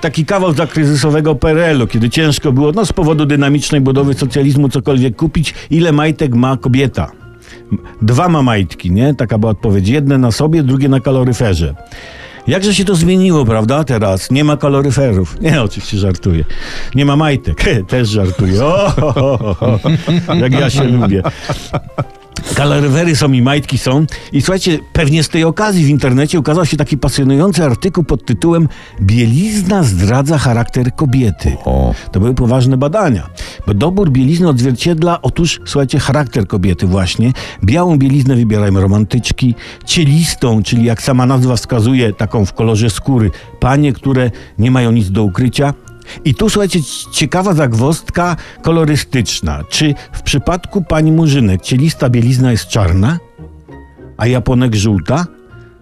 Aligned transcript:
taki 0.00 0.24
kawał 0.24 0.52
zakryzysowego 0.52 1.34
PRL-u, 1.34 1.86
kiedy 1.86 2.10
ciężko 2.10 2.52
było, 2.52 2.72
no 2.72 2.86
z 2.86 2.92
powodu 2.92 3.26
dynamicznej 3.26 3.80
budowy 3.80 4.14
socjalizmu 4.14 4.68
cokolwiek 4.68 5.16
kupić, 5.16 5.54
ile 5.70 5.92
majtek 5.92 6.34
ma 6.34 6.56
kobieta. 6.56 7.10
Dwa 8.02 8.28
ma 8.28 8.42
majtki, 8.42 8.90
nie? 8.90 9.14
Taka 9.14 9.38
była 9.38 9.52
odpowiedź. 9.52 9.88
Jedne 9.88 10.18
na 10.18 10.32
sobie, 10.32 10.62
drugie 10.62 10.88
na 10.88 11.00
kaloryferze. 11.00 11.74
Jakże 12.46 12.74
się 12.74 12.84
to 12.84 12.94
zmieniło, 12.94 13.44
prawda? 13.44 13.84
Teraz 13.84 14.30
nie 14.30 14.44
ma 14.44 14.56
kaloryferów. 14.56 15.40
Nie, 15.40 15.62
oczywiście 15.62 15.98
żartuję. 15.98 16.44
Nie 16.94 17.04
ma 17.04 17.16
majtek. 17.16 17.64
Też 17.88 18.08
żartuję. 18.08 18.64
O, 18.64 18.90
ho, 18.90 19.12
ho, 19.12 19.54
ho. 19.54 20.34
Jak 20.34 20.52
ja 20.52 20.70
się 20.70 20.84
lubię. 20.84 21.22
Kaloryfery 22.58 23.16
są 23.16 23.32
i 23.32 23.42
majtki 23.42 23.78
są. 23.78 24.06
I 24.32 24.42
słuchajcie, 24.42 24.78
pewnie 24.92 25.22
z 25.22 25.28
tej 25.28 25.44
okazji 25.44 25.84
w 25.84 25.88
internecie 25.88 26.38
ukazał 26.38 26.66
się 26.66 26.76
taki 26.76 26.98
pasjonujący 26.98 27.64
artykuł 27.64 28.04
pod 28.04 28.24
tytułem 28.24 28.68
Bielizna 29.00 29.82
zdradza 29.82 30.38
charakter 30.38 30.94
kobiety. 30.94 31.56
O. 31.64 31.94
To 32.12 32.20
były 32.20 32.34
poważne 32.34 32.76
badania. 32.76 33.30
Bo 33.66 33.74
dobór 33.74 34.10
bielizny 34.10 34.48
odzwierciedla, 34.48 35.22
otóż, 35.22 35.60
słuchajcie, 35.64 35.98
charakter 35.98 36.46
kobiety 36.46 36.86
właśnie. 36.86 37.32
Białą 37.64 37.98
bieliznę 37.98 38.36
wybierają 38.36 38.80
romantyczki, 38.80 39.54
cielistą, 39.84 40.62
czyli 40.62 40.84
jak 40.84 41.02
sama 41.02 41.26
nazwa 41.26 41.56
wskazuje, 41.56 42.12
taką 42.12 42.44
w 42.44 42.52
kolorze 42.52 42.90
skóry, 42.90 43.30
panie, 43.60 43.92
które 43.92 44.30
nie 44.58 44.70
mają 44.70 44.92
nic 44.92 45.10
do 45.10 45.24
ukrycia. 45.24 45.74
I 46.24 46.34
tu, 46.34 46.50
słuchajcie, 46.50 46.80
ciekawa 47.12 47.54
zagwozdka 47.54 48.36
kolorystyczna. 48.62 49.64
Czy 49.68 49.94
w 50.12 50.22
przypadku 50.22 50.84
pani 50.84 51.12
Murzynek 51.12 51.62
cielista 51.62 52.10
bielizna 52.10 52.50
jest 52.50 52.66
czarna, 52.68 53.18
a 54.16 54.26
Japonek 54.26 54.74
żółta? 54.74 55.26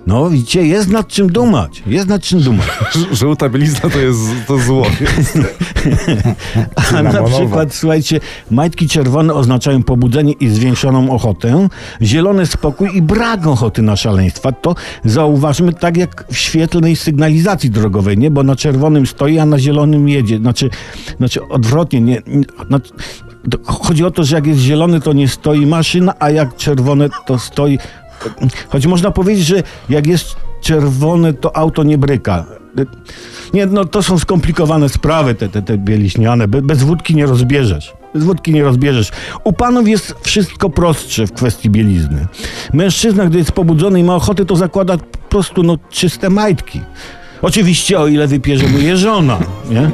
No, 0.07 0.31
widzicie, 0.31 0.67
jest 0.67 0.89
nad 0.89 1.09
czym 1.09 1.33
dumać. 1.33 1.83
Jest 1.87 2.09
nad 2.09 2.23
czym 2.23 2.41
dumać. 2.41 2.69
Żółta 3.13 3.49
bielizna 3.49 3.91
to 3.91 3.99
jest 3.99 4.21
to 4.47 4.59
zło. 4.59 4.87
A 6.97 7.03
na 7.03 7.23
przykład, 7.23 7.75
słuchajcie, 7.75 8.21
majtki 8.51 8.89
czerwone 8.89 9.35
oznaczają 9.35 9.83
pobudzenie 9.83 10.33
i 10.33 10.49
zwiększoną 10.49 11.11
ochotę, 11.11 11.69
zielone 12.03 12.47
spokój 12.47 12.97
i 12.97 13.03
brak 13.03 13.47
ochoty 13.47 13.83
na 13.83 13.97
szaleństwa. 13.97 14.53
To 14.53 14.75
zauważmy 15.05 15.73
tak 15.73 15.97
jak 15.97 16.25
w 16.31 16.37
świetlnej 16.37 16.97
sygnalizacji 16.97 17.71
drogowej, 17.71 18.19
nie? 18.19 18.31
Bo 18.31 18.43
na 18.43 18.57
czerwonym 18.57 19.07
stoi, 19.07 19.39
a 19.39 19.47
na 19.47 19.59
zielonym 19.59 20.09
jedzie. 20.09 20.39
Znaczy, 20.39 20.71
znaczy 21.17 21.49
odwrotnie, 21.49 22.01
nie. 22.01 22.23
znaczy, 22.69 22.93
chodzi 23.65 24.05
o 24.05 24.11
to, 24.11 24.25
że 24.25 24.37
jak 24.37 24.47
jest 24.47 24.61
zielony, 24.61 25.01
to 25.01 25.13
nie 25.13 25.29
stoi 25.29 25.67
maszyna, 25.67 26.15
a 26.19 26.31
jak 26.31 26.57
czerwone, 26.57 27.09
to 27.27 27.39
stoi. 27.39 27.79
Choć 28.69 28.87
można 28.87 29.11
powiedzieć, 29.11 29.47
że 29.47 29.63
jak 29.89 30.07
jest 30.07 30.37
czerwone, 30.61 31.33
to 31.33 31.57
auto 31.57 31.83
nie 31.83 31.99
bryka. 31.99 32.45
Nie, 33.55 33.67
no 33.67 33.85
to 33.85 34.03
są 34.03 34.19
skomplikowane 34.19 34.89
sprawy, 34.89 35.35
te, 35.35 35.49
te, 35.49 35.63
te 35.63 35.79
bieliśniane. 35.79 36.49
Be, 36.49 36.63
bez 36.63 36.83
wódki 36.83 37.15
nie 37.15 37.27
rozbierzesz. 37.27 37.93
Bez 38.15 38.25
wódki 38.25 38.53
nie 38.53 38.63
rozbierzesz. 38.63 39.11
U 39.45 39.53
panów 39.53 39.89
jest 39.89 40.15
wszystko 40.23 40.71
prostsze 40.71 41.27
w 41.27 41.33
kwestii 41.33 41.71
bielizny. 41.71 42.27
Mężczyzna, 42.73 43.27
gdy 43.27 43.39
jest 43.39 43.53
pobudzony 43.53 44.01
i 44.01 44.05
ma 44.05 44.15
ochotę, 44.15 44.45
to 44.45 44.57
zakłada 44.57 44.99
po 44.99 45.29
prostu 45.29 45.63
no, 45.63 45.79
czyste 45.91 46.31
majtki. 46.31 46.81
Oczywiście, 47.43 48.01
o 48.01 48.07
ile 48.07 48.27
wypierze 48.27 48.69
mu 48.69 48.79
je 48.79 48.97
żona, 48.97 49.39
nie? 49.71 49.91